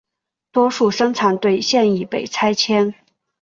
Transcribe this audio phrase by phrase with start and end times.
[0.51, 2.95] 多数生产队现已被拆迁。